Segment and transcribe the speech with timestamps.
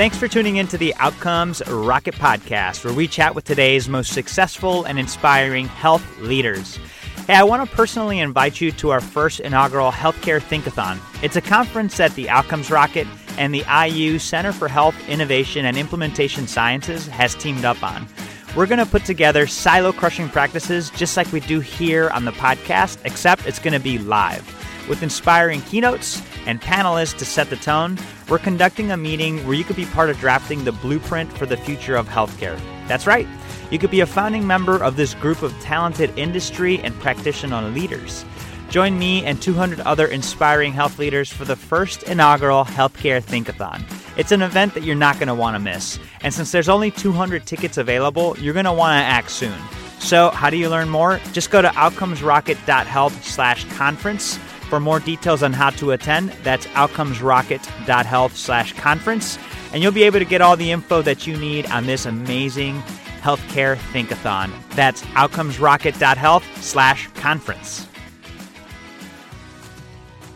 [0.00, 4.14] Thanks for tuning in to the Outcomes Rocket Podcast, where we chat with today's most
[4.14, 6.78] successful and inspiring health leaders.
[7.26, 10.98] Hey, I want to personally invite you to our first inaugural Healthcare Thinkathon.
[11.22, 13.06] It's a conference that the Outcomes Rocket
[13.36, 18.08] and the IU Center for Health Innovation and Implementation Sciences has teamed up on.
[18.56, 22.32] We're going to put together silo crushing practices just like we do here on the
[22.32, 24.59] podcast, except it's going to be live.
[24.90, 27.96] With inspiring keynotes and panelists to set the tone,
[28.28, 31.56] we're conducting a meeting where you could be part of drafting the blueprint for the
[31.56, 32.58] future of healthcare.
[32.88, 33.28] That's right.
[33.70, 38.24] You could be a founding member of this group of talented industry and practitioner leaders.
[38.68, 43.84] Join me and 200 other inspiring health leaders for the first inaugural Healthcare Thinkathon.
[44.18, 46.00] It's an event that you're not going to want to miss.
[46.22, 49.54] And since there's only 200 tickets available, you're going to want to act soon.
[50.00, 51.20] So, how do you learn more?
[51.32, 54.40] Just go to outcomesrocket.health/conference
[54.70, 56.30] for more details on how to attend.
[56.42, 59.38] That's outcomesrocket.health/conference,
[59.74, 62.80] and you'll be able to get all the info that you need on this amazing
[63.20, 64.50] healthcare thinkathon.
[64.70, 67.86] That's outcomesrocket.health/conference.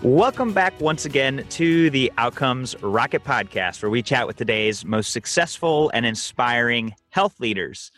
[0.03, 5.12] Welcome back once again to the Outcomes Rocket podcast, where we chat with today's most
[5.12, 7.91] successful and inspiring health leaders.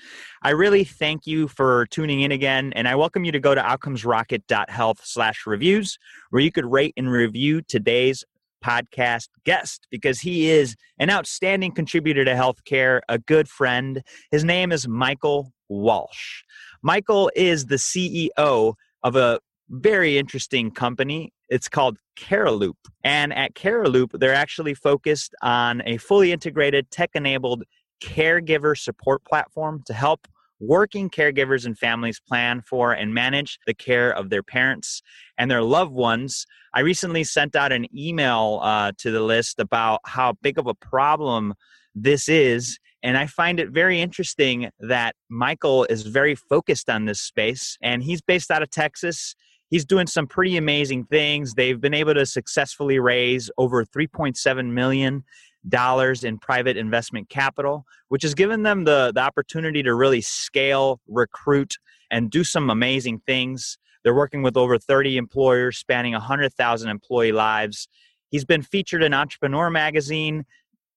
[0.47, 3.61] I really thank you for tuning in again, and I welcome you to go to
[3.61, 5.99] outcomesrocket.health slash reviews,
[6.31, 8.23] where you could rate and review today's
[8.65, 14.05] podcast guest because he is an outstanding contributor to healthcare, a good friend.
[14.31, 16.45] His name is Michael Walsh.
[16.81, 21.33] Michael is the CEO of a very interesting company.
[21.49, 22.77] It's called Cariloop.
[23.03, 27.65] And at Cariloop, they're actually focused on a fully integrated, tech enabled
[28.01, 30.29] caregiver support platform to help
[30.61, 35.03] working caregivers and families plan for and manage the care of their parents
[35.39, 36.47] and their loved ones.
[36.75, 40.75] I recently sent out an email uh, to the list about how big of a
[40.75, 41.55] problem
[41.95, 42.79] this is.
[43.03, 48.03] And I find it very interesting that Michael is very focused on this space and
[48.03, 49.35] he's based out of Texas
[49.71, 51.55] he's doing some pretty amazing things.
[51.55, 55.25] They've been able to successfully raise over 3.7 million
[55.69, 61.01] dollars in private investment capital, which has given them the, the opportunity to really scale,
[61.09, 61.75] recruit,
[62.11, 63.79] and do some amazing things.
[64.05, 67.89] They're working with over 30 employers spanning 100,000 employee lives.
[68.31, 70.45] He's been featured in Entrepreneur Magazine,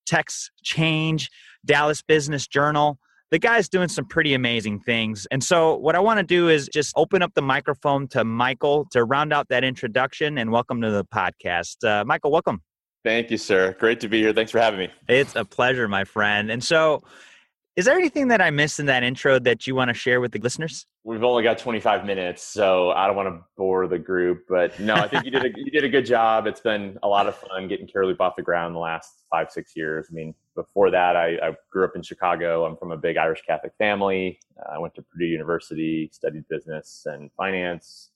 [0.06, 1.30] Text Change,
[1.66, 3.00] Dallas Business Journal
[3.31, 5.28] the guy's doing some pretty amazing things.
[5.30, 8.88] And so, what I want to do is just open up the microphone to Michael
[8.91, 11.84] to round out that introduction and welcome to the podcast.
[11.84, 12.62] Uh, Michael, welcome.
[13.04, 13.76] Thank you, sir.
[13.80, 14.34] Great to be here.
[14.34, 14.90] Thanks for having me.
[15.08, 16.52] It's a pleasure, my friend.
[16.52, 17.04] And so,
[17.76, 20.34] is there anything that I missed in that intro that you want to share with
[20.34, 20.86] the listeners?
[21.06, 24.44] We've only got 25 minutes, so I don't want to bore the group.
[24.50, 26.46] But no, I think you did a, you did a good job.
[26.46, 29.78] It's been a lot of fun getting Cariloop off the ground the last five, six
[29.78, 30.08] years.
[30.12, 32.66] I mean, before that, I, I grew up in Chicago.
[32.66, 34.40] I'm from a big Irish Catholic family.
[34.60, 38.10] Uh, I went to Purdue University, studied business and finance.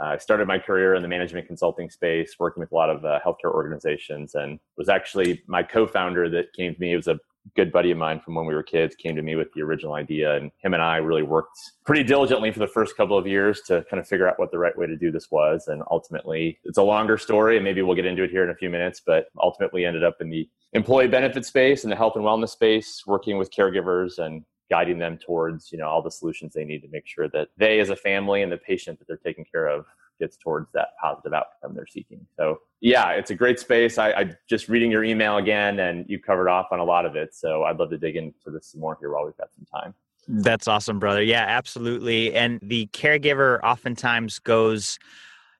[0.00, 3.04] Uh, I started my career in the management consulting space, working with a lot of
[3.04, 6.92] uh, healthcare organizations, and was actually my co-founder that came to me.
[6.92, 7.18] It was a
[7.54, 9.94] good buddy of mine from when we were kids came to me with the original
[9.94, 13.60] idea and him and i really worked pretty diligently for the first couple of years
[13.60, 16.58] to kind of figure out what the right way to do this was and ultimately
[16.64, 19.00] it's a longer story and maybe we'll get into it here in a few minutes
[19.04, 23.02] but ultimately ended up in the employee benefit space and the health and wellness space
[23.06, 26.88] working with caregivers and guiding them towards you know all the solutions they need to
[26.88, 29.84] make sure that they as a family and the patient that they're taking care of
[30.18, 32.26] gets towards that positive outcome they're seeking.
[32.36, 33.98] So yeah, it's a great space.
[33.98, 37.16] I, I just reading your email again, and you covered off on a lot of
[37.16, 37.34] it.
[37.34, 39.94] So I'd love to dig into this some more here while we've got some time.
[40.28, 41.22] That's awesome, brother.
[41.22, 42.34] Yeah, absolutely.
[42.34, 44.98] And the caregiver oftentimes goes,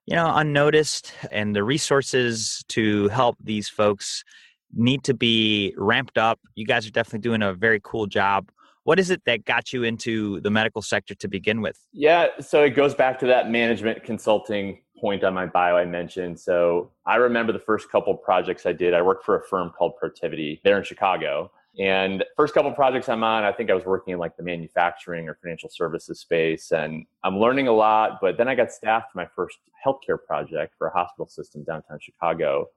[0.05, 4.23] you know, unnoticed, and the resources to help these folks
[4.73, 6.39] need to be ramped up.
[6.55, 8.49] You guys are definitely doing a very cool job
[8.87, 11.77] what is it that got you into the medical sector to begin with?
[11.91, 16.39] Yeah, so it goes back to that management consulting point on my bio I mentioned.
[16.39, 18.93] So I remember the first couple projects I did.
[18.93, 21.51] I worked for a firm called Protiviti there in Chicago.
[21.77, 25.27] And first couple projects I'm on, I think I was working in like the manufacturing
[25.27, 28.19] or financial services space, and I'm learning a lot.
[28.21, 32.67] But then I got staffed my first healthcare project for a hospital system downtown Chicago,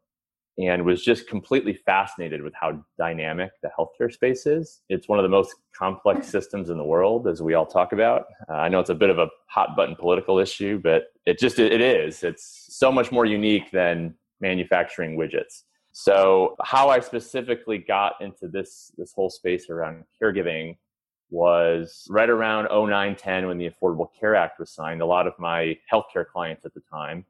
[0.58, 4.82] and was just completely fascinated with how dynamic the healthcare space is.
[4.88, 8.26] It's one of the most complex systems in the world, as we all talk about.
[8.49, 11.58] Uh, I know it's a bit of a hot button political issue, but it just
[11.58, 12.23] it is.
[12.23, 15.62] It's so much more unique than manufacturing widgets.
[15.93, 20.76] So, how I specifically got into this this whole space around caregiving
[21.31, 25.00] was right around 0910 when the Affordable Care Act was signed.
[25.00, 27.25] A lot of my healthcare clients at the time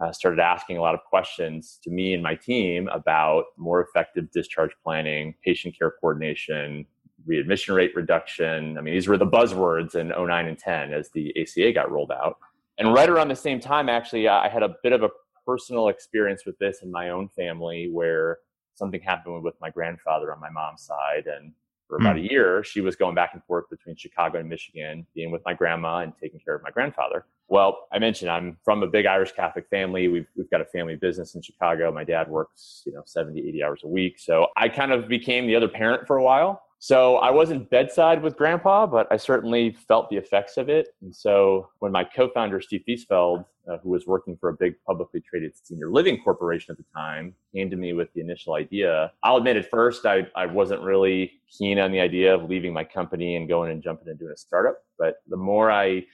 [0.00, 4.30] uh, started asking a lot of questions to me and my team about more effective
[4.32, 6.86] discharge planning, patient care coordination,
[7.26, 8.76] readmission rate reduction.
[8.76, 12.12] I mean, these were the buzzwords in 09 and 10 as the ACA got rolled
[12.12, 12.38] out.
[12.78, 15.10] And right around the same time, actually, I had a bit of a
[15.46, 18.38] personal experience with this in my own family where
[18.74, 21.26] something happened with my grandfather on my mom's side.
[21.26, 21.52] And
[21.94, 22.26] for about mm.
[22.26, 25.54] a year, she was going back and forth between Chicago and Michigan, being with my
[25.54, 27.24] grandma and taking care of my grandfather.
[27.46, 30.08] Well, I mentioned I'm from a big Irish Catholic family.
[30.08, 31.92] We've, we've got a family business in Chicago.
[31.92, 34.18] My dad works, you know, 70, 80 hours a week.
[34.18, 36.63] So I kind of became the other parent for a while.
[36.84, 40.88] So I wasn't bedside with grandpa, but I certainly felt the effects of it.
[41.00, 45.22] And so when my co-founder, Steve Thiesfeld, uh, who was working for a big publicly
[45.22, 49.10] traded senior living corporation at the time, came to me with the initial idea.
[49.22, 52.84] I'll admit at first I, I wasn't really keen on the idea of leaving my
[52.84, 54.76] company and going and jumping and doing a startup.
[54.98, 56.04] But the more I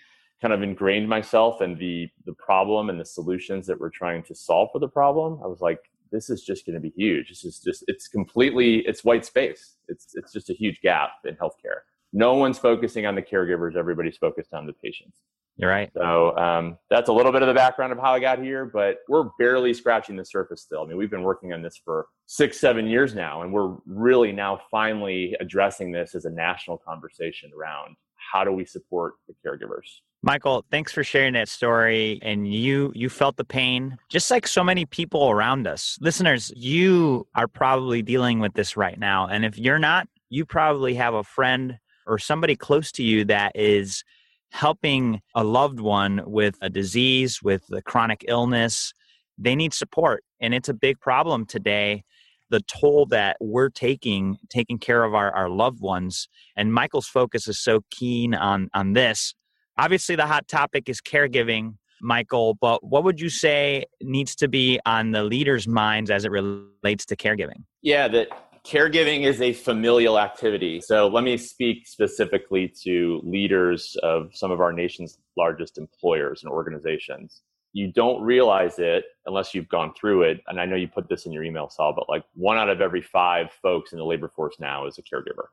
[0.40, 4.36] kind of ingrained myself in the the problem and the solutions that we're trying to
[4.36, 7.28] solve for the problem, I was like, this is just going to be huge.
[7.28, 9.76] This is just it's completely it's white space.
[9.88, 11.80] It's it's just a huge gap in healthcare.
[12.12, 13.76] No one's focusing on the caregivers.
[13.76, 15.16] Everybody's focused on the patients.
[15.56, 15.90] You're right.
[15.94, 19.00] So um, that's a little bit of the background of how I got here, but
[19.08, 20.82] we're barely scratching the surface still.
[20.82, 24.32] I mean, we've been working on this for six, seven years now, and we're really
[24.32, 27.94] now finally addressing this as a national conversation around
[28.30, 30.00] how do we support the caregivers.
[30.22, 32.18] Michael, thanks for sharing that story.
[32.22, 35.96] And you you felt the pain, just like so many people around us.
[36.00, 39.26] Listeners, you are probably dealing with this right now.
[39.26, 43.52] And if you're not, you probably have a friend or somebody close to you that
[43.54, 44.04] is
[44.52, 48.92] helping a loved one with a disease, with a chronic illness.
[49.38, 50.22] They need support.
[50.40, 52.04] And it's a big problem today
[52.50, 57.48] the toll that we're taking taking care of our, our loved ones and michael's focus
[57.48, 59.34] is so keen on on this.
[59.78, 64.80] Obviously the hot topic is caregiving michael but what would you say needs to be
[64.86, 67.64] on the leaders minds as it relates to caregiving?
[67.82, 68.28] Yeah that
[68.64, 70.80] caregiving is a familial activity.
[70.80, 76.52] So let me speak specifically to leaders of some of our nation's largest employers and
[76.52, 80.40] organizations you don't realize it unless you've gone through it.
[80.48, 82.80] And I know you put this in your email, Saul, but like one out of
[82.80, 85.46] every five folks in the labor force now is a caregiver.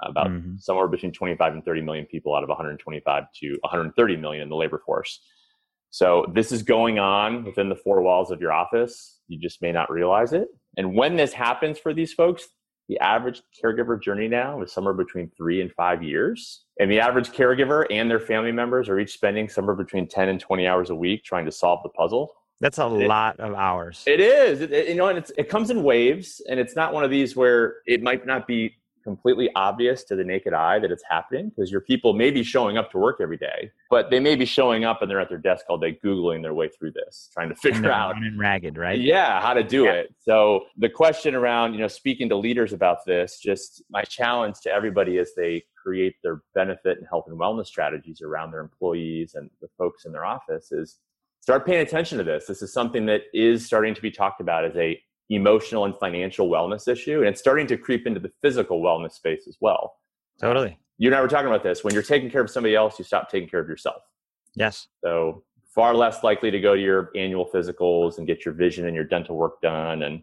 [0.00, 0.56] About mm-hmm.
[0.58, 4.54] somewhere between 25 and 30 million people out of 125 to 130 million in the
[4.54, 5.20] labor force.
[5.90, 9.18] So this is going on within the four walls of your office.
[9.26, 10.48] You just may not realize it.
[10.76, 12.46] And when this happens for these folks,
[12.88, 16.64] the average caregiver journey now is somewhere between three and five years.
[16.80, 20.40] And the average caregiver and their family members are each spending somewhere between 10 and
[20.40, 22.32] 20 hours a week trying to solve the puzzle.
[22.60, 24.02] That's a and lot of hours.
[24.06, 24.62] It is.
[24.62, 27.36] It, it, you know, and it comes in waves, and it's not one of these
[27.36, 28.77] where it might not be
[29.08, 32.76] completely obvious to the naked eye that it's happening because your people may be showing
[32.76, 35.38] up to work every day, but they may be showing up and they're at their
[35.38, 39.00] desk all day Googling their way through this, trying to figure out running ragged, right?
[39.00, 39.92] Yeah, how to do yeah.
[39.92, 40.14] it.
[40.18, 44.70] So the question around, you know, speaking to leaders about this, just my challenge to
[44.70, 49.48] everybody as they create their benefit and health and wellness strategies around their employees and
[49.62, 50.98] the folks in their office is
[51.40, 52.44] start paying attention to this.
[52.44, 56.48] This is something that is starting to be talked about as a emotional and financial
[56.48, 57.18] wellness issue.
[57.18, 59.96] And it's starting to creep into the physical wellness space as well.
[60.40, 60.78] Totally.
[60.98, 61.84] You and I were talking about this.
[61.84, 64.02] When you're taking care of somebody else, you stop taking care of yourself.
[64.54, 64.88] Yes.
[65.02, 65.44] So
[65.74, 69.04] far less likely to go to your annual physicals and get your vision and your
[69.04, 70.02] dental work done.
[70.02, 70.22] And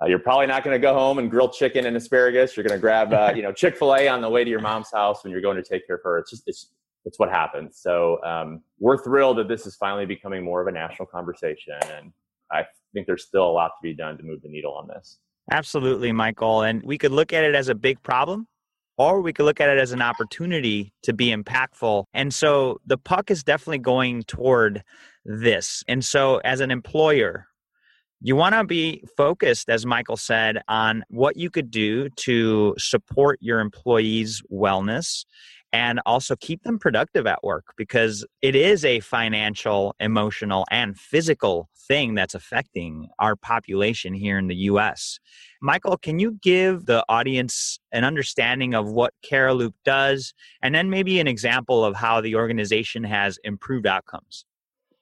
[0.00, 2.56] uh, you're probably not going to go home and grill chicken and asparagus.
[2.56, 4.60] You're going to grab, uh, you know, Chick Fil A on the way to your
[4.60, 6.18] mom's house when you're going to take care of her.
[6.18, 6.70] It's just it's
[7.04, 7.78] it's what happens.
[7.80, 12.12] So um, we're thrilled that this is finally becoming more of a national conversation, and
[12.50, 15.18] I think there's still a lot to be done to move the needle on this.
[15.50, 16.62] Absolutely, Michael.
[16.62, 18.46] And we could look at it as a big problem,
[18.98, 22.04] or we could look at it as an opportunity to be impactful.
[22.12, 24.82] And so the puck is definitely going toward
[25.24, 25.82] this.
[25.88, 27.46] And so, as an employer,
[28.20, 33.38] you want to be focused, as Michael said, on what you could do to support
[33.40, 35.24] your employees' wellness
[35.72, 41.68] and also keep them productive at work because it is a financial, emotional, and physical
[41.88, 45.18] thing that's affecting our population here in the US.
[45.60, 50.32] Michael, can you give the audience an understanding of what Cariloop does
[50.62, 54.44] and then maybe an example of how the organization has improved outcomes?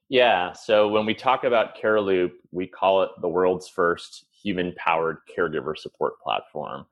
[0.09, 5.19] Yeah, so when we talk about Cariloop, we call it the world's first human powered
[5.37, 6.87] caregiver support platform.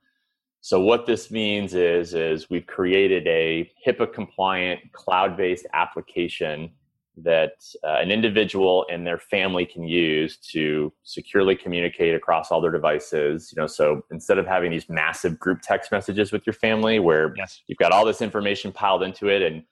[0.64, 6.70] So what this means is is we've created a HIPAA compliant cloud-based application
[7.18, 7.52] that
[7.86, 13.52] uh, an individual and their family can use to securely communicate across all their devices
[13.54, 17.34] you know so instead of having these massive group text messages with your family where
[17.36, 17.60] yes.
[17.66, 19.64] you've got all this information piled into it and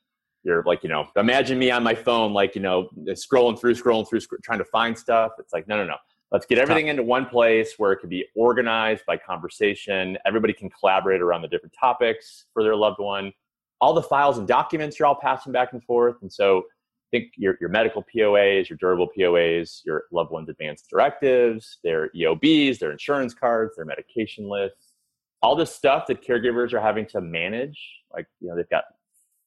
[0.45, 4.09] you're like, you know, imagine me on my phone, like, you know, scrolling through, scrolling
[4.09, 5.31] through, sc- trying to find stuff.
[5.39, 5.95] It's like, no, no, no.
[6.33, 10.17] Let's get everything into one place where it can be organized by conversation.
[10.25, 13.35] Everybody can collaborate around the different topics for their loved one.
[13.83, 16.17] All the files and documents you're all passing back and forth.
[16.23, 20.89] And so I think your, your medical POAs, your durable POAs, your loved one's advanced
[20.89, 24.95] directives, their EOBs, their insurance cards, their medication lists,
[25.43, 27.79] all this stuff that caregivers are having to manage.
[28.11, 28.85] Like, you know, they've got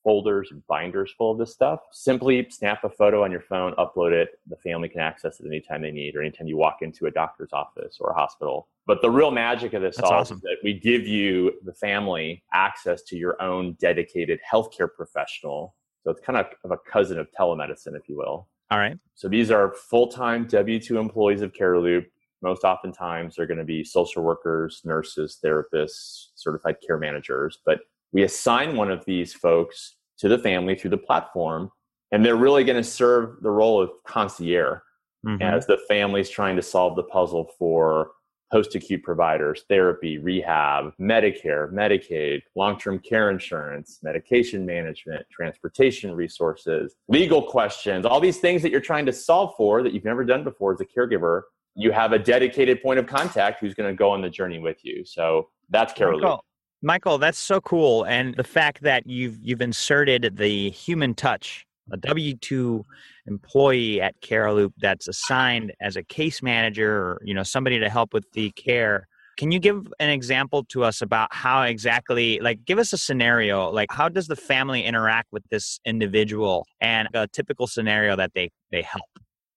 [0.06, 1.80] folders and binders full of this stuff.
[1.92, 4.40] Simply snap a photo on your phone, upload it.
[4.48, 7.52] The family can access it anytime they need or anytime you walk into a doctor's
[7.52, 8.70] office or a hospital.
[8.86, 10.38] But the real magic of this That's all awesome.
[10.38, 15.76] is that we give you, the family, access to your own dedicated healthcare professional.
[16.04, 18.48] So it's kind of, of a cousin of telemedicine, if you will.
[18.70, 18.98] All right.
[19.16, 22.06] So these are full-time W-2 employees of Cariloop.
[22.44, 27.58] Most oftentimes they're going to be social workers, nurses, therapists, certified care managers.
[27.66, 27.80] But
[28.16, 31.70] we assign one of these folks to the family through the platform,
[32.14, 34.80] and they're really going to serve the role of concierge
[35.26, 35.42] Mhm.
[35.42, 38.12] as the family's trying to solve the puzzle for
[38.54, 48.06] post-acute providers, therapy, rehab, Medicare, Medicaid, long-term care insurance, medication management, transportation resources, legal questions,
[48.06, 50.80] all these things that you're trying to solve for that you've never done before as
[50.80, 51.42] a caregiver.
[51.76, 54.86] You have a dedicated point of contact who's going to go on the journey with
[54.86, 55.04] you.
[55.04, 56.42] So that's Carol.
[56.86, 61.98] Michael, that's so cool, and the fact that you've you've inserted the human touch, a
[61.98, 62.86] W two
[63.26, 68.14] employee at Cariloop that's assigned as a case manager, or you know somebody to help
[68.14, 69.08] with the care.
[69.36, 73.70] Can you give an example to us about how exactly, like, give us a scenario,
[73.72, 78.52] like, how does the family interact with this individual, and a typical scenario that they
[78.72, 79.10] they help?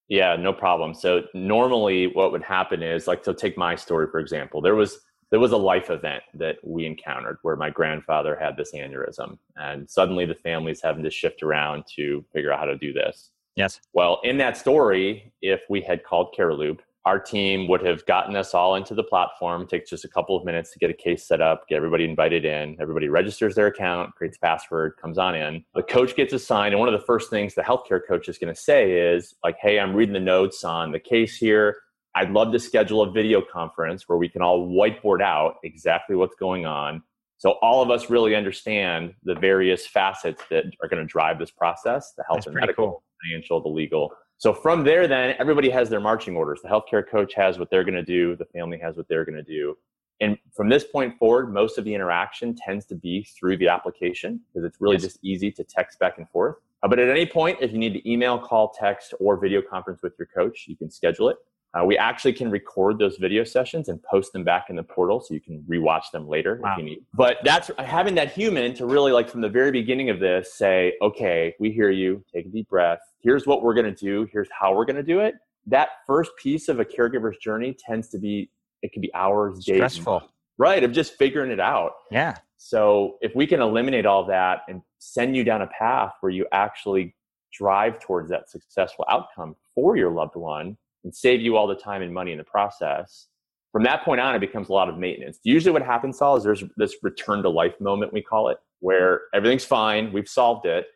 [0.07, 0.95] Yeah, no problem.
[0.95, 4.61] So normally what would happen is like so take my story for example.
[4.61, 4.97] There was
[5.31, 9.89] there was a life event that we encountered where my grandfather had this aneurysm and
[9.89, 13.31] suddenly the family's having to shift around to figure out how to do this.
[13.55, 13.81] Yes.
[13.93, 18.53] Well, in that story, if we had called Cariloop, our team would have gotten us
[18.53, 19.63] all into the platform.
[19.63, 22.03] It takes just a couple of minutes to get a case set up, get everybody
[22.03, 22.77] invited in.
[22.79, 25.63] Everybody registers their account, creates a password, comes on in.
[25.75, 28.53] The coach gets assigned, and one of the first things the healthcare coach is going
[28.53, 31.77] to say is like, "Hey, I'm reading the notes on the case here.
[32.15, 36.35] I'd love to schedule a video conference where we can all whiteboard out exactly what's
[36.35, 37.03] going on."
[37.37, 41.51] So all of us really understand the various facets that are going to drive this
[41.51, 43.03] process, the health That's and medical, cool.
[43.23, 44.11] financial, the legal.
[44.37, 46.61] So from there, then everybody has their marching orders.
[46.61, 48.35] The healthcare coach has what they're going to do.
[48.35, 49.77] The family has what they're going to do.
[50.21, 54.41] And from this point forward, most of the interaction tends to be through the application
[54.53, 55.03] because it's really Yes.
[55.03, 56.57] just easy to text back and forth.
[56.83, 60.01] Uh, but at any point, if you need to email, call, text, or video conference
[60.03, 61.37] with your coach, you can schedule it.
[61.77, 65.21] Uh, we actually can record those video sessions and post them back in the portal
[65.21, 66.71] so you can rewatch them later Wow.
[66.73, 67.05] if you need.
[67.13, 70.93] But that's having that human to really, like, from the very beginning of this, say,
[71.01, 72.99] okay, we hear you, take a deep breath.
[73.21, 74.27] Here's what we're going to do.
[74.31, 75.35] Here's how we're going to do it.
[75.67, 78.49] That first piece of a caregiver's journey tends to be,
[78.81, 80.23] it can be hours, days, Stressful.
[80.57, 81.91] right, of just figuring it out.
[82.09, 82.35] Yeah.
[82.57, 86.47] So if we can eliminate all that and send you down a path where you
[86.51, 87.15] actually
[87.53, 92.01] drive towards that successful outcome for your loved one and save you all the time
[92.01, 93.27] and money in the process,
[93.71, 95.39] from that point on, it becomes a lot of maintenance.
[95.43, 99.21] Usually what happens, Saul, is there's this return to life moment, we call it, where
[99.33, 100.87] everything's fine, we've solved it.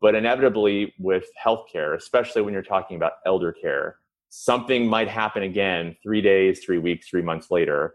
[0.00, 3.96] But inevitably with healthcare, especially when you're talking about elder care,
[4.28, 7.94] something might happen again three days, three weeks, three months later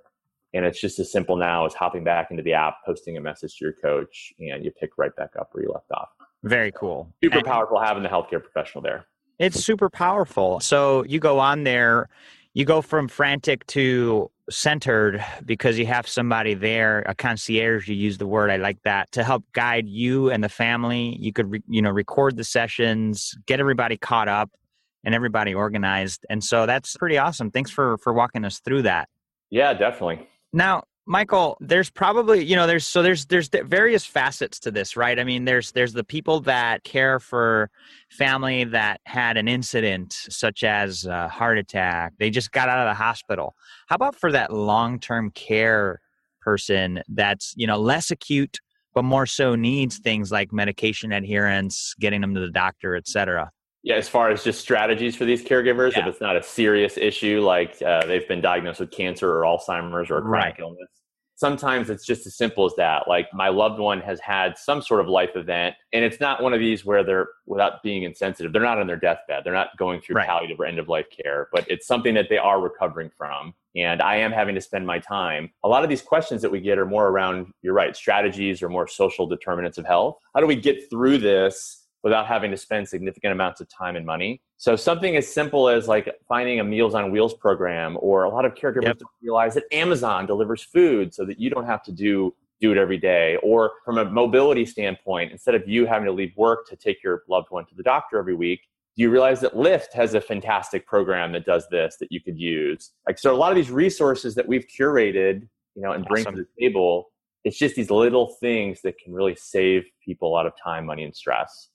[0.54, 3.58] and it's just as simple now as hopping back into the app, posting a message
[3.58, 6.10] to your coach, and you pick right back up where you left off.
[6.44, 7.14] Very cool.
[7.24, 9.06] Super And- powerful having the healthcare professional there.
[9.42, 10.60] It's super powerful.
[10.60, 12.10] So you go on there,
[12.54, 17.88] you go from frantic to centered because you have somebody there, a concierge.
[17.88, 21.18] You use the word, I like that, to help guide you and the family.
[21.20, 24.52] You could, re, you know, record the sessions, get everybody caught up,
[25.04, 26.24] and everybody organized.
[26.30, 27.50] And so that's pretty awesome.
[27.50, 29.10] Thanks for for walking us through that.
[29.50, 30.28] Yeah, definitely.
[30.54, 35.20] Now, Michael, there's probably you know there's so there's there's various facets to this, right?
[35.20, 37.70] I mean, there's there's the people that care for
[38.10, 42.14] family that had an incident such as a heart attack.
[42.18, 43.56] They just got out of the hospital.
[43.88, 46.00] How about for that long-term care
[46.40, 48.60] person that's, you know, less acute
[48.94, 53.52] but more so needs things like medication adherence, getting them to the doctor, et cetera.
[53.84, 56.02] Yeah, as far as just strategies for these caregivers, Yeah.
[56.02, 60.10] if it's not a serious issue like uh, they've been diagnosed with cancer or Alzheimer's
[60.10, 60.60] or a chronic Right.
[60.60, 60.90] illness,
[61.42, 63.08] sometimes it's just as simple as that.
[63.08, 66.54] Like my loved one has had some sort of life event, and it's not one
[66.54, 69.42] of these where they're, without being insensitive, they're not on their deathbed.
[69.44, 70.28] They're not going through right.
[70.28, 73.56] palliative or end of life care, but it's something that they are recovering from.
[73.76, 75.50] And I am having to spend my time.
[75.64, 78.70] A lot of these questions that we get are more around, you're right, strategies or
[78.70, 80.20] more social determinants of health.
[80.36, 84.06] How do we get through this without having to spend significant amounts of time and
[84.06, 84.42] money.
[84.58, 88.46] So something as simple as like finding a Meals on Wheels program, or a lot
[88.46, 89.00] of caregivers yep.
[89.00, 92.78] don't realize that Amazon delivers food so that you don't have to do do it
[92.78, 93.38] every day.
[93.42, 97.24] Or from a mobility standpoint, instead of you having to leave work to take your
[97.28, 98.62] loved one to the doctor every week,
[98.96, 102.38] do you realize that Lyft has a fantastic program that does this that you could
[102.38, 102.92] use?
[103.08, 106.36] Like so a lot of these resources that we've curated, you know, and bring awesome.
[106.36, 107.12] to the table,
[107.44, 111.04] it's just these little things that can really save people a lot of time, money,
[111.04, 111.70] and stress.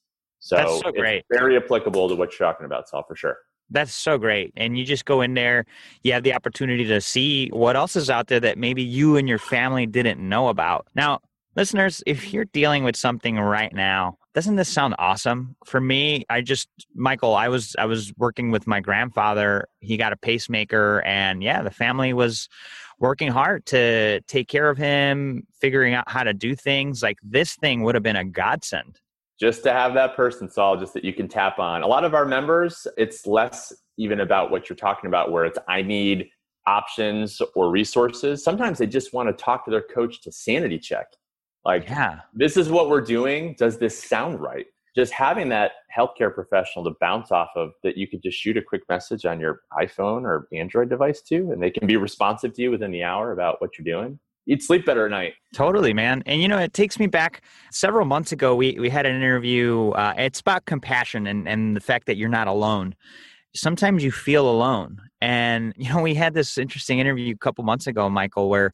[0.47, 1.25] So, That's so great.
[1.29, 3.37] very applicable to what you're talking about, Saul, for sure.
[3.69, 4.53] That's so great.
[4.57, 5.67] And you just go in there,
[6.05, 9.29] you have the opportunity to see what else is out there that maybe you and
[9.29, 10.87] your family didn't know about.
[10.95, 11.19] Now,
[11.57, 15.57] listeners, if you're dealing with something right now, doesn't this sound awesome?
[15.65, 19.67] For me, I just Michael, I was I was working with my grandfather.
[19.81, 22.49] He got a pacemaker and yeah, the family was
[23.00, 27.03] working hard to take care of him, figuring out how to do things.
[27.03, 29.00] Like this thing would have been a godsend
[29.38, 31.83] just to have that person Saul just that you can tap on.
[31.83, 35.59] A lot of our members it's less even about what you're talking about where it's
[35.69, 36.28] i need
[36.66, 38.43] options or resources.
[38.43, 41.07] Sometimes they just want to talk to their coach to sanity check.
[41.64, 42.21] Like yeah.
[42.35, 43.55] this is what we're doing.
[43.59, 44.66] Does this sound right?
[44.95, 48.62] Just having that healthcare professional to bounce off of that you could just shoot a
[48.62, 52.62] quick message on your iphone or android device to and they can be responsive to
[52.62, 55.35] you within the hour about what you're doing you'd sleep better at night.
[55.55, 56.23] Totally, man.
[56.25, 58.55] And you know, it takes me back several months ago.
[58.55, 59.91] We we had an interview.
[59.91, 62.95] Uh, it's about compassion and and the fact that you're not alone.
[63.55, 67.87] Sometimes you feel alone, and you know, we had this interesting interview a couple months
[67.87, 68.73] ago, Michael, where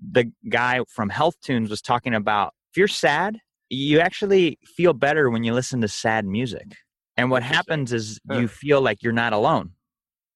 [0.00, 3.38] the guy from Health Tunes was talking about if you're sad,
[3.68, 6.76] you actually feel better when you listen to sad music.
[7.16, 9.72] And what happens is you feel like you're not alone.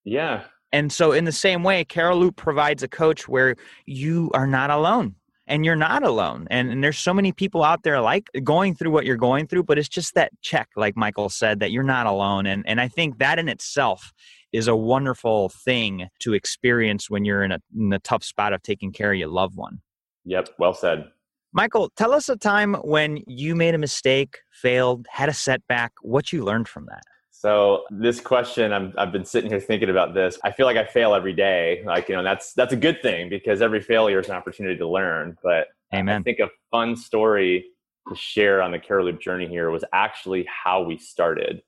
[0.04, 3.54] Yeah, and so, in the same way, Cariloop provides a coach where
[3.86, 5.14] you are not alone
[5.46, 6.48] and you're not alone.
[6.50, 9.62] And, and, there's so many people out there like going through what you're going through,
[9.62, 12.46] but it's just that check, like Michael said, that you're not alone.
[12.46, 14.12] And, and I think that in itself
[14.52, 18.60] is a wonderful thing to experience when you're in a, in a tough spot of
[18.60, 19.80] taking care of your loved one.
[20.24, 21.04] Yep, well said.
[21.52, 26.32] Michael, tell us a time when you made a mistake, failed, had a setback, what
[26.32, 27.04] you learned from that.
[27.44, 30.38] So this question, i have been sitting here thinking about this.
[30.42, 31.82] I feel like I fail every day.
[31.84, 34.88] Like you know, that's that's a good thing because every failure is an opportunity to
[34.88, 35.36] learn.
[35.42, 36.20] But Amen.
[36.20, 37.66] I think a fun story
[38.08, 41.60] to share on the Cariloop journey here was actually how we started.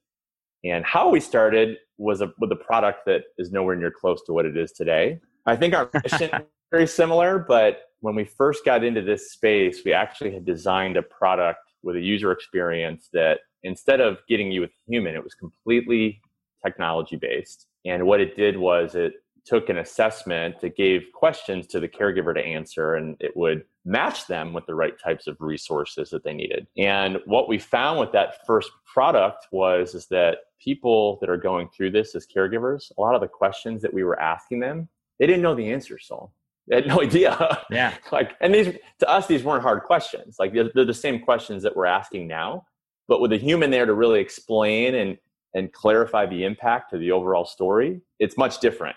[0.65, 4.33] And how we started was a, with a product that is nowhere near close to
[4.33, 5.21] what it is today.
[5.45, 6.41] I think our mission is
[6.73, 11.03] very similar, but when we first got into this space, we actually had designed a
[11.03, 15.35] product with a user experience that instead of getting you with a human, it was
[15.35, 16.21] completely
[16.65, 17.67] technology based.
[17.85, 22.35] And what it did was it took an assessment that gave questions to the caregiver
[22.35, 26.35] to answer and it would match them with the right types of resources that they
[26.35, 26.67] needed.
[26.77, 31.69] And what we found with that first product was is that people that are going
[31.69, 34.89] through this as caregivers, a lot of the questions that we were asking them,
[35.21, 36.33] they didn't know the answers, so
[36.67, 37.65] they had no idea.
[37.71, 37.95] Yeah.
[38.11, 40.37] like, and these to us, these weren't hard questions.
[40.41, 42.65] Like they're, they're the same questions that we're asking now,
[43.09, 45.19] but with a human there to really explain and
[45.55, 48.97] and clarify the impact to the overall story, it's much different.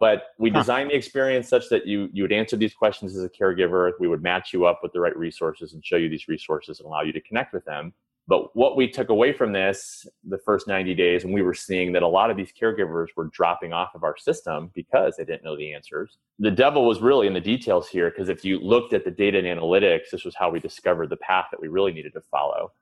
[0.00, 0.58] But we huh.
[0.58, 3.92] designed the experience such that you you would answer these questions as a caregiver.
[4.00, 6.86] We would match you up with the right resources and show you these resources and
[6.86, 7.92] allow you to connect with them.
[8.28, 11.92] But what we took away from this the first 90 days, and we were seeing
[11.92, 15.44] that a lot of these caregivers were dropping off of our system because they didn't
[15.44, 16.18] know the answers.
[16.38, 19.38] The devil was really in the details here because if you looked at the data
[19.38, 22.72] and analytics, this was how we discovered the path that we really needed to follow.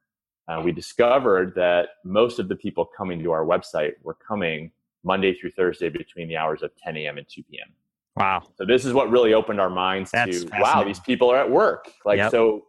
[0.50, 4.72] Uh, we discovered that most of the people coming to our website were coming
[5.04, 7.18] Monday through Thursday between the hours of 10 a.m.
[7.18, 7.68] and 2 p.m.
[8.16, 8.42] Wow.
[8.58, 11.48] So this is what really opened our minds That's to wow, these people are at
[11.48, 11.92] work.
[12.04, 12.32] Like, yep.
[12.32, 12.64] so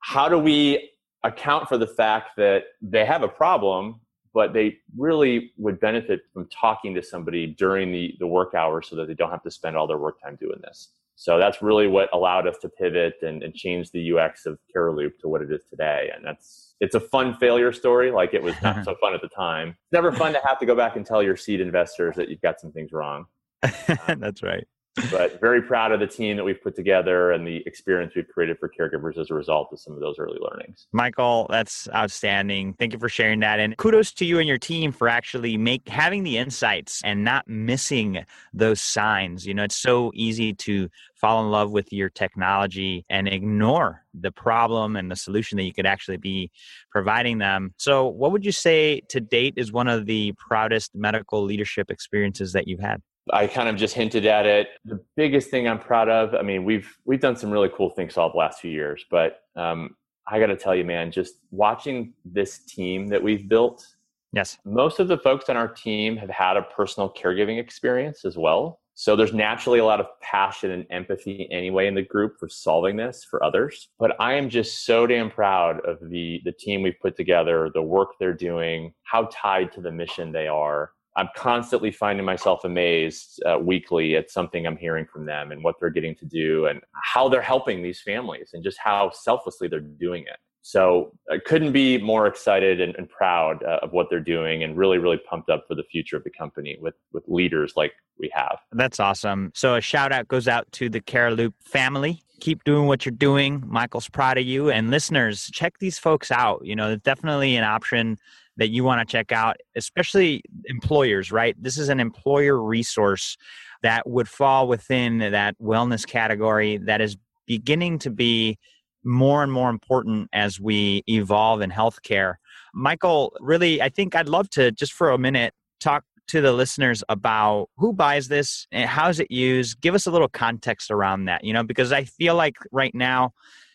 [0.00, 0.90] how do we
[1.22, 4.00] account for the fact that they have a problem,
[4.34, 8.96] but they really would benefit from talking to somebody during the, the work hours so
[8.96, 10.88] that they don't have to spend all their work time doing this.
[11.20, 15.18] So that's really what allowed us to pivot and, and change the UX of Cariloop
[15.20, 16.10] to what it is today.
[16.16, 18.10] And that's it's a fun failure story.
[18.10, 19.68] Like it was not so fun at the time.
[19.68, 22.40] It's never fun to have to go back and tell your seed investors that you've
[22.40, 23.26] got some things wrong.
[24.08, 24.66] Um, that's right.
[25.10, 28.58] But very proud of the team that we've put together and the experience we've created
[28.58, 30.88] for caregivers as a result of some of those early learnings.
[30.92, 32.74] Michael, that's outstanding.
[32.74, 33.60] Thank you for sharing that.
[33.60, 37.46] And kudos to you and your team for actually make having the insights and not
[37.48, 39.46] missing those signs.
[39.46, 44.32] You know, it's so easy to fall in love with your technology and ignore the
[44.32, 46.50] problem and the solution that you could actually be
[46.90, 47.74] providing them.
[47.76, 52.52] So, what would you say to date is one of the proudest medical leadership experiences
[52.52, 53.02] that you've had?
[53.32, 54.68] I kind of just hinted at it.
[54.84, 58.16] The biggest thing I'm proud of, I mean, we've we've done some really cool things
[58.16, 62.12] all the last few years, but um, I got to tell you, man, just watching
[62.24, 63.86] this team that we've built.
[64.32, 68.36] Yes, most of the folks on our team have had a personal caregiving experience as
[68.36, 68.80] well.
[68.94, 72.96] So there's naturally a lot of passion and empathy anyway in the group for solving
[72.96, 73.88] this for others.
[73.98, 77.82] But I am just so damn proud of the the team we've put together, the
[77.82, 83.42] work they're doing, how tied to the mission they are I'm constantly finding myself amazed
[83.44, 86.80] uh, weekly at something I'm hearing from them and what they're getting to do and
[86.94, 90.38] how they're helping these families and just how selflessly they're doing it.
[90.62, 94.78] So I couldn't be more excited and, and proud uh, of what they're doing and
[94.78, 98.30] really, really pumped up for the future of the company with, with leaders like we
[98.32, 98.56] have.
[98.72, 99.52] That's awesome.
[99.54, 102.22] So a shout out goes out to the Cariloop family.
[102.40, 103.62] Keep doing what you're doing.
[103.66, 104.70] Michael's proud of you.
[104.70, 106.62] And listeners, check these folks out.
[106.64, 108.16] You know, definitely an option
[108.56, 111.56] that you want to check out, especially employers, right?
[111.60, 113.36] This is an employer resource
[113.82, 118.58] that would fall within that wellness category that is beginning to be
[119.02, 122.34] more and more important as we evolve in healthcare.
[122.74, 127.02] Michael, really, I think I'd love to just for a minute talk to the listeners
[127.08, 129.80] about who buys this and how is it used.
[129.80, 133.32] Give us a little context around that, you know, because I feel like right now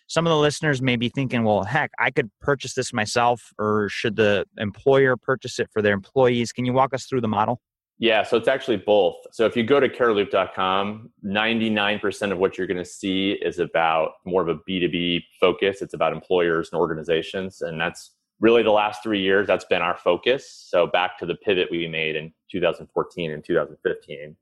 [0.08, 3.90] some of the listeners may be thinking, well, heck, I could purchase this myself, or
[3.90, 6.52] should the employer purchase it for their employees?
[6.52, 7.62] Can you walk us through the model?
[7.98, 9.16] Yeah, so it's actually both.
[9.32, 14.12] So if you go to cariloop.com, 99% of what you're going to see is about
[14.26, 15.82] more of a B2B focus.
[15.82, 17.62] It's about employers and organizations.
[17.62, 20.66] And that's really the last three years, that's been our focus.
[20.70, 24.36] So back to the pivot we made in 2014 and 2015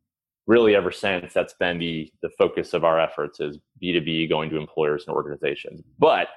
[0.47, 4.57] really ever since that's been the the focus of our efforts is b2b going to
[4.57, 5.81] employers and organizations.
[5.99, 6.27] But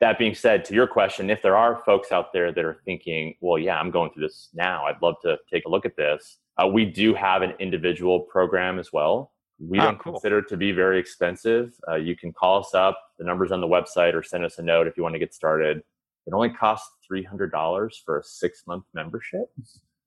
[0.00, 3.34] that being said to your question if there are folks out there that are thinking
[3.40, 6.38] well yeah i'm going through this now i'd love to take a look at this
[6.62, 9.32] uh, we do have an individual program as well.
[9.58, 10.12] We oh, don't cool.
[10.14, 11.74] consider it to be very expensive.
[11.88, 12.98] Uh, you can call us up.
[13.18, 15.34] The numbers on the website or send us a note if you want to get
[15.34, 15.82] started.
[16.26, 19.46] It only costs $300 for a six month membership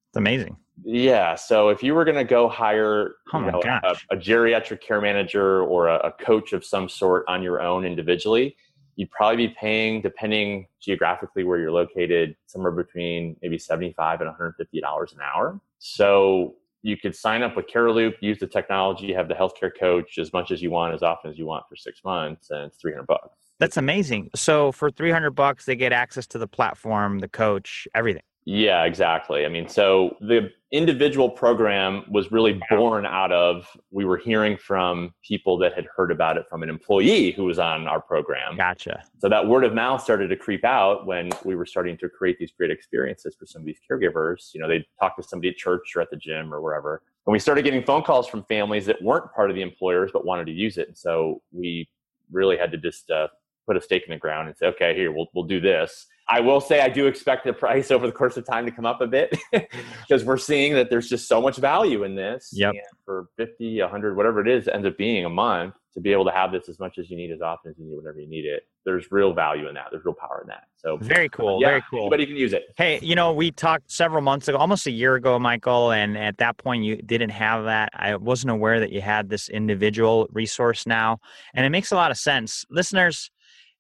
[0.10, 0.58] it's amazing.
[0.84, 1.36] Yeah.
[1.36, 5.02] So if you were going to go hire oh you know, a, a, geriatric care
[5.02, 8.56] manager or a, a, coach of some sort on your own individually,
[8.96, 15.14] you'd probably be paying, depending geographically where you're located, somewhere between maybe 75 and $150
[15.14, 15.60] an hour.
[15.80, 20.32] So you could sign up with Cariloop, use the technology, have the healthcare coach as
[20.34, 23.06] much as you want, as often as you want for six months, and it's 300
[23.06, 23.38] bucks.
[23.60, 24.30] That's amazing.
[24.36, 28.24] So for 300 bucks, they get access to the platform, the coach, everything.
[28.46, 29.46] Yeah, exactly.
[29.46, 35.14] I mean, so the individual program was really born out of we were hearing from
[35.24, 38.56] people that had heard about it from an employee who was on our program.
[38.56, 39.04] Gotcha.
[39.20, 42.38] So that word of mouth started to creep out when we were starting to create
[42.40, 44.54] these great experiences for some of these caregivers.
[44.54, 47.02] You know, they'd talk to somebody at church or at the gym or wherever.
[47.26, 50.26] And we started getting phone calls from families that weren't part of the employers but
[50.26, 50.88] wanted to use it.
[50.88, 51.90] And so we
[52.32, 53.28] really had to just uh,
[53.68, 56.40] put a stake in the ground and say, okay, here, we'll, we'll do this I
[56.42, 59.02] will say I do expect the price over the course of time to come up
[59.02, 62.52] a bit because we're seeing that there's just so much value in this.
[62.54, 62.74] Yep.
[62.74, 66.26] And for 50, 100, whatever it is, ends up being a month to be able
[66.26, 68.28] to have this as much as you need, as often as you need, whenever you
[68.28, 68.64] need it.
[68.86, 69.88] There's real value in that.
[69.92, 70.66] There's real power in that.
[70.78, 71.60] So very cool.
[71.62, 72.02] Yeah, very cool.
[72.02, 72.68] Anybody can use it.
[72.78, 76.38] Hey, you know, we talked several months ago, almost a year ago, Michael, and at
[76.38, 77.90] that point you didn't have that.
[77.94, 81.20] I wasn't aware that you had this individual resource now,
[81.54, 82.66] and it makes a lot of sense.
[82.70, 83.32] Listeners,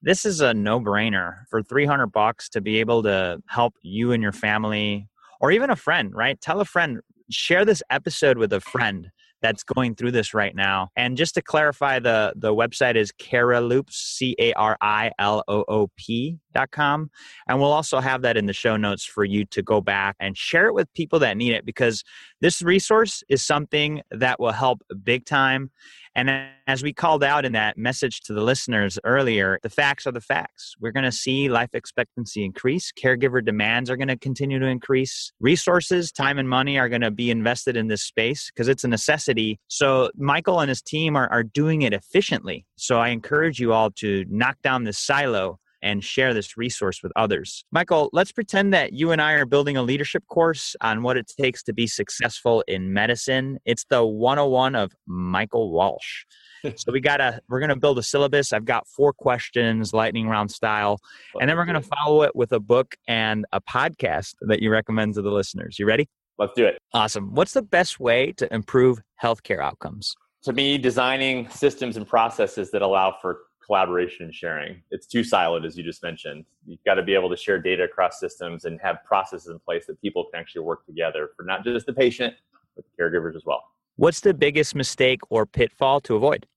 [0.02, 4.32] this is a no-brainer for 300 bucks to be able to help you and your
[4.32, 5.08] family
[5.42, 9.64] or even a friend right tell a friend share this episode with a friend that's
[9.64, 10.90] going through this right now.
[10.96, 15.64] And just to clarify, the the website is Cariloops, C A R I L O
[15.68, 17.10] O P dot com.
[17.48, 20.38] And we'll also have that in the show notes for you to go back and
[20.38, 22.04] share it with people that need it because
[22.42, 25.72] this resource is something that will help big time.
[26.16, 26.30] And
[26.68, 30.22] as we called out in that message to the listeners earlier, the facts are the
[30.22, 30.76] facts.
[30.80, 32.92] We're going to see life expectancy increase.
[32.92, 35.32] Caregiver demands are going to continue to increase.
[35.40, 38.88] Resources, time and money are going to be invested in this space because it's a
[38.88, 39.60] necessity.
[39.68, 42.66] So Michael and his team are, are doing it efficiently.
[42.76, 47.12] So I encourage you all to knock down this silo and share this resource with
[47.16, 47.66] others.
[47.72, 51.32] Michael, let's pretend that you and I are building a leadership course on what it
[51.40, 53.60] takes to be successful in medicine.
[53.66, 56.26] It's the 101 of Michael Walsh.
[56.76, 58.54] so we got to we're going to build a syllabus.
[58.54, 61.00] I've got four questions, lightning round style,
[61.40, 64.72] and then we're going to follow it with a book and a podcast that you
[64.72, 65.78] recommend to the listeners.
[65.80, 66.10] You ready?
[66.38, 66.80] Let's do it.
[66.94, 67.34] Awesome.
[67.34, 70.16] What's the best way to improve healthcare outcomes?
[70.44, 73.40] To me, designing systems and processes that allow for
[73.70, 74.82] collaboration and sharing.
[74.90, 76.44] It's too siloed, as you just mentioned.
[76.66, 79.86] You've got to be able to share data across systems and have processes in place
[79.86, 82.34] that people can actually work together for not just the patient,
[82.76, 83.64] but the caregivers as well.
[83.98, 86.48] What's the biggest mistake or pitfall to avoid?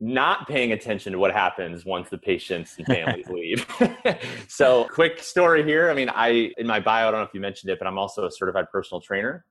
[0.00, 3.64] Not paying attention to what happens once the patients and families leave.
[4.48, 5.88] so, quick story here.
[5.88, 7.96] I mean, I in my bio, I don't know if you mentioned it, but I'm
[7.96, 9.46] also a certified personal trainer,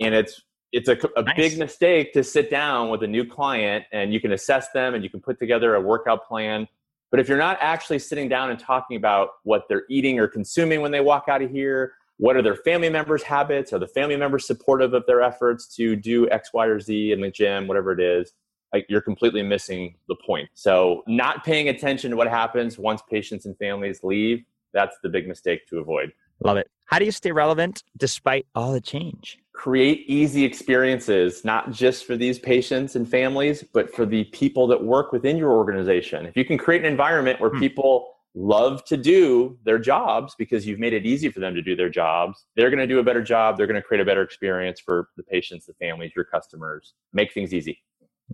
[0.00, 1.36] and it's it's a, a nice.
[1.36, 5.04] big mistake to sit down with a new client and you can assess them and
[5.04, 6.66] you can put together a workout plan.
[7.10, 10.80] But if you're not actually sitting down and talking about what they're eating or consuming
[10.80, 13.72] when they walk out of here, what are their family members' habits?
[13.72, 17.20] Are the family members supportive of their efforts to do X, Y, or Z in
[17.20, 18.32] the gym, whatever it is?
[18.72, 20.48] Like you're completely missing the point.
[20.54, 25.28] So, not paying attention to what happens once patients and families leave, that's the big
[25.28, 26.12] mistake to avoid.
[26.44, 26.68] Love it.
[26.86, 29.38] How do you stay relevant despite all the change?
[29.54, 34.82] Create easy experiences, not just for these patients and families, but for the people that
[34.82, 36.26] work within your organization.
[36.26, 37.60] If you can create an environment where hmm.
[37.60, 41.76] people love to do their jobs because you've made it easy for them to do
[41.76, 43.56] their jobs, they're going to do a better job.
[43.56, 46.94] They're going to create a better experience for the patients, the families, your customers.
[47.12, 47.82] Make things easy.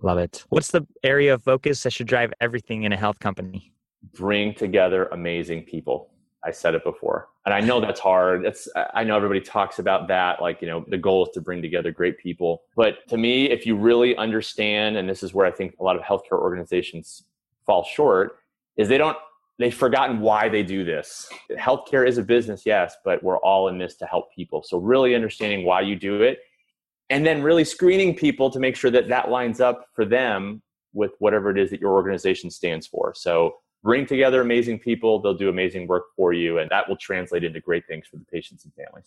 [0.01, 0.43] Love it.
[0.49, 3.73] What's the area of focus that should drive everything in a health company?
[4.13, 6.08] Bring together amazing people
[6.43, 7.27] I said it before.
[7.45, 8.45] And I know that's hard.
[8.45, 11.61] It's I know everybody talks about that like, you know, the goal is to bring
[11.61, 12.63] together great people.
[12.75, 15.95] But to me, if you really understand and this is where I think a lot
[15.95, 17.23] of healthcare organizations
[17.65, 18.37] fall short,
[18.77, 19.17] is they don't
[19.57, 21.27] they've forgotten why they do this.
[21.51, 24.63] Healthcare is a business, yes, but we're all in this to help people.
[24.63, 26.39] So really understanding why you do it
[27.09, 30.61] and then really screening people to make sure that that lines up for them
[30.93, 33.13] with whatever it is that your organization stands for.
[33.15, 37.43] So bring together amazing people they'll do amazing work for you and that will translate
[37.43, 39.05] into great things for the patients and families.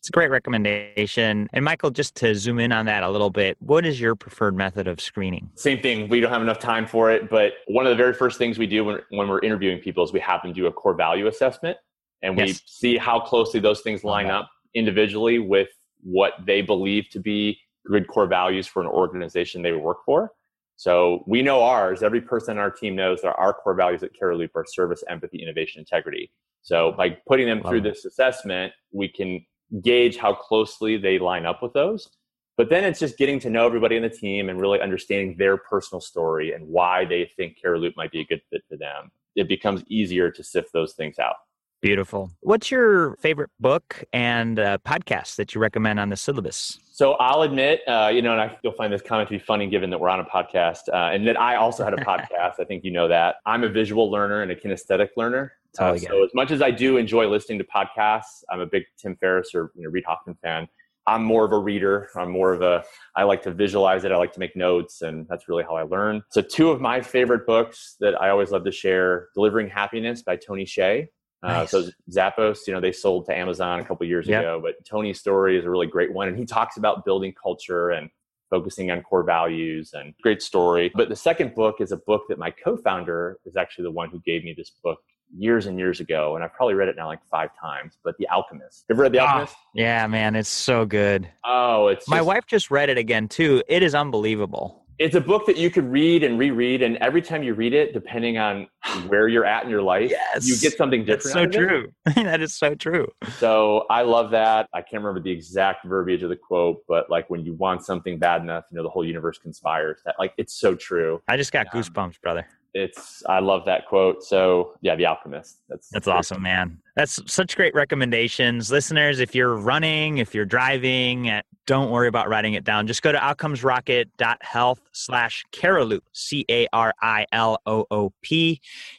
[0.00, 1.48] It's a great recommendation.
[1.52, 4.56] And michael just to zoom in on that a little bit what is your preferred
[4.56, 5.50] method of screening?
[5.54, 6.08] Same thing.
[6.08, 8.66] We don't have enough time for it but one of the very first things we
[8.66, 11.76] do when, when we're interviewing people is we have them do a core value assessment
[12.22, 12.62] and we yes.
[12.66, 14.34] see how closely those things line okay.
[14.34, 15.68] up individually with
[16.02, 20.30] what they believe to be good core values for an organization they work for
[20.78, 22.04] so we know ours.
[22.04, 25.42] Every person on our team knows that our core values at Cariloop are service, empathy,
[25.42, 26.30] innovation, integrity.
[26.62, 29.44] So by putting them through this assessment, we can
[29.82, 32.08] gauge how closely they line up with those.
[32.56, 35.56] But then it's just getting to know everybody in the team and really understanding their
[35.56, 39.10] personal story and why they think Cariloop might be a good fit for them.
[39.34, 41.36] It becomes easier to sift those things out.
[41.80, 42.32] Beautiful.
[42.40, 46.78] What's your favorite book and uh, podcast that you recommend on the syllabus?
[46.90, 49.68] So I'll admit, uh, you know, and I, you'll find this comment to be funny
[49.68, 52.54] given that we're on a podcast uh, and that I also had a podcast.
[52.58, 53.36] I think you know that.
[53.46, 55.52] I'm a visual learner and a kinesthetic learner.
[55.78, 59.16] Uh, so as much as I do enjoy listening to podcasts, I'm a big Tim
[59.16, 60.66] Ferriss or you know, Reid Hoffman fan.
[61.06, 62.10] I'm more of a reader.
[62.16, 62.84] I'm more of a,
[63.16, 64.12] I like to visualize it.
[64.12, 66.22] I like to make notes, and that's really how I learn.
[66.30, 70.36] So, two of my favorite books that I always love to share Delivering Happiness by
[70.36, 71.06] Tony Hsieh.
[71.42, 71.70] Uh, nice.
[71.70, 74.40] so Zappos, you know, they sold to Amazon a couple years yep.
[74.40, 76.28] ago, but Tony's story is a really great one.
[76.28, 78.10] And he talks about building culture and
[78.50, 80.90] focusing on core values and great story.
[80.94, 84.20] But the second book is a book that my co-founder is actually the one who
[84.24, 84.98] gave me this book
[85.36, 86.34] years and years ago.
[86.34, 88.86] And I've probably read it now like five times, but The Alchemist.
[88.88, 89.56] you ever read The ah, Alchemist?
[89.74, 90.34] yeah, man.
[90.34, 91.28] It's so good.
[91.44, 93.62] Oh, it's just, my wife just read it again too.
[93.68, 97.42] It is unbelievable it's a book that you could read and reread and every time
[97.42, 98.66] you read it depending on
[99.06, 100.46] where you're at in your life yes.
[100.46, 101.92] you get something different That's so true.
[102.28, 103.08] That is so true.
[103.38, 104.68] So i love that.
[104.74, 108.18] I can't remember the exact verbiage of the quote but like when you want something
[108.18, 110.00] bad enough you know the whole universe conspires.
[110.04, 111.22] That like it's so true.
[111.28, 112.46] I just got um, goosebumps brother
[112.78, 114.22] it's i love that quote.
[114.22, 115.58] So yeah the alchemist.
[115.68, 116.42] That's that's awesome fun.
[116.42, 116.78] man.
[116.96, 118.70] That's such great recommendations.
[118.70, 122.86] Listeners if you're running if you're driving eh, don't worry about writing it down.
[122.86, 126.60] Just go to outcomesrocket.health slash cariloop c-a-r-i-l-o-o-p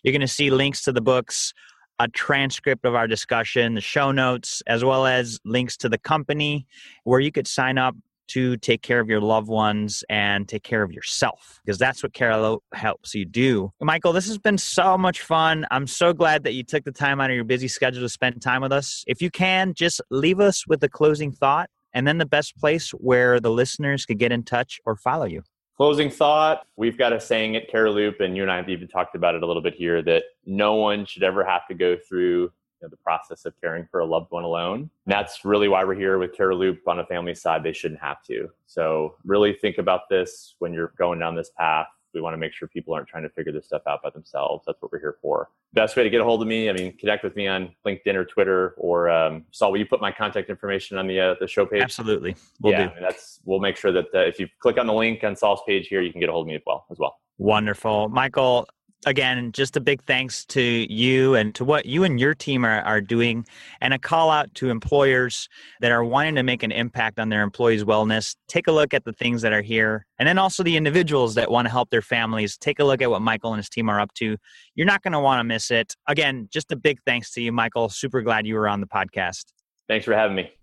[0.04, 1.54] you're going to see links to the books
[2.00, 6.66] a transcript of our discussion the show notes as well as links to the company
[7.04, 7.96] where you could sign up
[8.30, 12.14] to take care of your loved ones and take care of yourself because that's what
[12.14, 13.72] Carol helps you do.
[13.82, 15.66] Michael, this has been so much fun.
[15.72, 18.42] I'm so glad that you took the time out of your busy schedule to spend
[18.42, 19.04] time with us.
[19.08, 22.92] If you can, just leave us with a closing thought and then the best place
[22.92, 25.44] where the listeners could get in touch or follow you.
[25.78, 29.16] Closing thought we've got a saying at Cariloop, and you and I have even talked
[29.16, 32.52] about it a little bit here that no one should ever have to go through
[32.82, 34.80] you know, the process of caring for a loved one alone.
[34.80, 37.64] And that's really why we're here with Cariloop on a family side.
[37.64, 38.50] They shouldn't have to.
[38.68, 42.54] So, really think about this when you're going down this path we want to make
[42.54, 44.64] sure people aren't trying to figure this stuff out by themselves.
[44.66, 45.50] That's what we're here for.
[45.74, 48.16] Best way to get a hold of me, I mean, connect with me on LinkedIn
[48.16, 51.48] or Twitter, or um, Saul, will you put my contact information on the uh, the
[51.48, 51.82] show page?
[51.82, 52.94] Absolutely, we'll yeah, do.
[53.00, 55.88] that's we'll make sure that uh, if you click on the link on Saul's page
[55.88, 56.86] here, you can get a hold of me as well.
[56.90, 57.20] As well.
[57.38, 58.68] Wonderful, Michael
[59.06, 62.82] again, just a big thanks to you and to what you and your team are,
[62.82, 63.46] are doing,
[63.82, 65.48] and a call out to employers
[65.82, 68.36] that are wanting to make an impact on their employees' wellness.
[68.48, 71.50] Take a look at the things that are here, and then also the individuals that
[71.50, 72.58] want to help their families.
[72.58, 74.38] Take a look at what Michael and his team are up to.
[74.76, 75.96] You're not going to want to miss it.
[76.08, 77.90] Again, just a big thanks to you, Michael.
[77.90, 79.46] Super glad you were on the podcast.
[79.88, 80.59] Thanks for having me.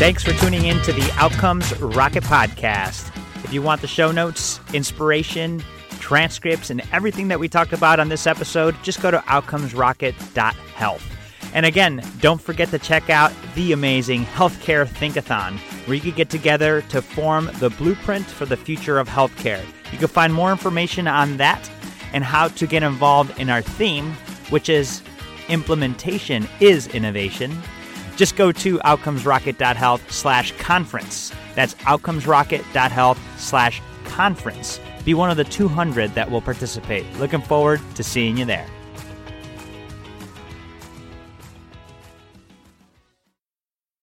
[0.00, 3.14] Thanks for tuning in to the Outcomes Rocket Podcast.
[3.44, 5.62] If you want the show notes, inspiration,
[5.98, 11.16] transcripts, and everything that we talked about on this episode, just go to outcomesrocket.health.
[11.52, 16.30] And again, don't forget to check out the amazing Healthcare Thinkathon, where you can get
[16.30, 19.62] together to form the blueprint for the future of healthcare.
[19.92, 21.70] You can find more information on that
[22.14, 24.14] and how to get involved in our theme,
[24.48, 25.02] which is
[25.50, 27.54] implementation is innovation
[28.20, 31.32] just go to outcomesrocket.health slash conference.
[31.54, 34.78] That's outcomesrocket.health slash conference.
[35.06, 37.10] Be one of the 200 that will participate.
[37.14, 38.66] Looking forward to seeing you there.